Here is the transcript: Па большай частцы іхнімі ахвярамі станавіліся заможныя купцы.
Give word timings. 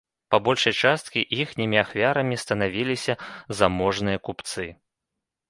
Па 0.35 0.37
большай 0.45 0.73
частцы 0.87 1.21
іхнімі 1.43 1.77
ахвярамі 1.83 2.39
станавіліся 2.45 3.13
заможныя 3.61 4.17
купцы. 4.29 4.69